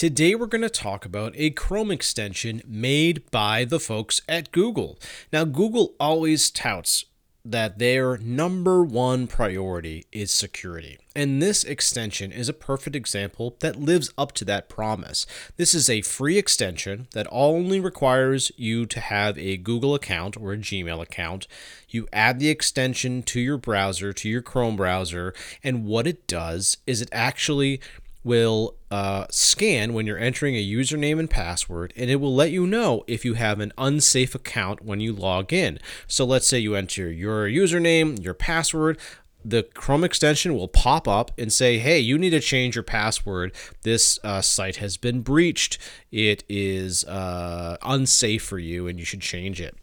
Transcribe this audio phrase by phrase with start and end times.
[0.00, 4.98] Today we're going to talk about a Chrome extension made by the folks at Google.
[5.30, 7.04] Now, Google always touts
[7.44, 10.98] that their number one priority is security.
[11.14, 15.26] And this extension is a perfect example that lives up to that promise.
[15.58, 20.54] This is a free extension that only requires you to have a Google account or
[20.54, 21.46] a Gmail account.
[21.90, 26.78] You add the extension to your browser, to your Chrome browser, and what it does
[26.86, 27.82] is it actually
[28.22, 32.66] will uh, scan when you're entering a username and password, and it will let you
[32.66, 35.78] know if you have an unsafe account when you log in.
[36.06, 38.98] So let's say you enter your username, your password.
[39.42, 43.54] The Chrome extension will pop up and say, Hey, you need to change your password.
[43.84, 45.78] This uh, site has been breached.
[46.12, 49.74] It is uh, unsafe for you, and you should change it.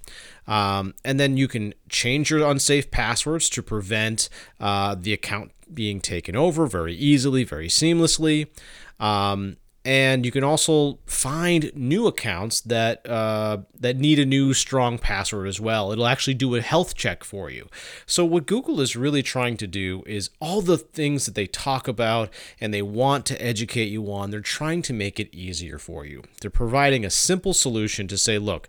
[0.47, 4.29] Um, and then you can change your unsafe passwords to prevent
[4.59, 8.47] uh, the account being taken over very easily, very seamlessly.
[8.99, 14.97] Um, and you can also find new accounts that uh, that need a new strong
[14.97, 15.93] password as well.
[15.93, 17.69] It'll actually do a health check for you.
[18.05, 21.87] So what Google is really trying to do is all the things that they talk
[21.87, 24.29] about and they want to educate you on.
[24.29, 26.23] They're trying to make it easier for you.
[26.41, 28.67] They're providing a simple solution to say, look,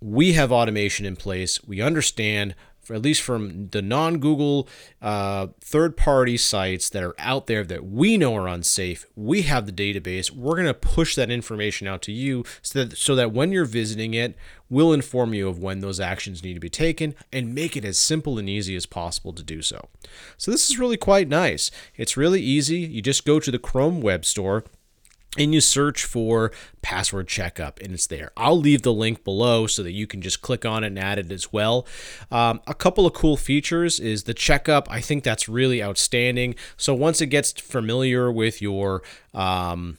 [0.00, 1.62] we have automation in place.
[1.62, 2.56] We understand
[2.92, 4.68] at least from the non-Google
[5.00, 9.06] uh, third-party sites that are out there that we know are unsafe.
[9.14, 10.30] We have the database.
[10.30, 13.64] We're going to push that information out to you so that so that when you're
[13.64, 14.36] visiting it,
[14.68, 17.98] we'll inform you of when those actions need to be taken and make it as
[17.98, 19.88] simple and easy as possible to do so.
[20.36, 21.70] So this is really quite nice.
[21.96, 22.78] It's really easy.
[22.78, 24.64] You just go to the Chrome Web Store
[25.38, 26.50] and you search for
[26.82, 28.32] password checkup and it's there.
[28.36, 31.18] I'll leave the link below so that you can just click on it and add
[31.18, 31.86] it as well.
[32.30, 34.90] Um, a couple of cool features is the checkup.
[34.90, 36.56] I think that's really outstanding.
[36.76, 39.98] So once it gets familiar with your um,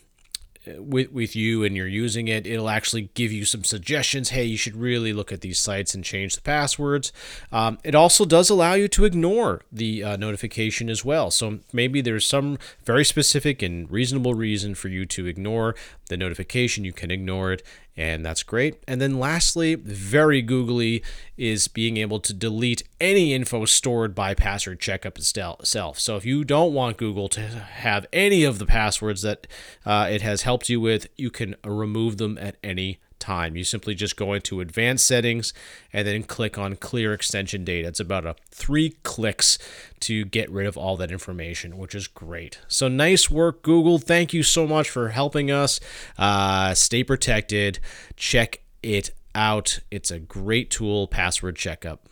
[0.65, 4.29] with, with you and you're using it, it'll actually give you some suggestions.
[4.29, 7.11] Hey, you should really look at these sites and change the passwords.
[7.51, 11.31] Um, it also does allow you to ignore the uh, notification as well.
[11.31, 15.75] So maybe there's some very specific and reasonable reason for you to ignore
[16.09, 16.85] the notification.
[16.85, 17.63] You can ignore it,
[17.97, 18.83] and that's great.
[18.88, 21.03] And then lastly, very googly
[21.38, 26.00] is being able to delete any info stored by password checkup itself.
[26.00, 29.47] So if you don't want Google to have any of the passwords that
[29.85, 33.56] uh, it has helped you with, you can remove them at any time.
[33.56, 35.53] You simply just go into advanced settings
[35.94, 37.88] and then click on clear extension data.
[37.88, 39.57] It's about a three clicks
[40.01, 42.59] to get rid of all that information, which is great.
[42.67, 43.97] So nice work, Google.
[43.97, 45.79] Thank you so much for helping us.
[46.17, 47.79] Uh, stay protected.
[48.18, 49.79] Check it out.
[49.89, 52.09] It's a great tool, password checkup.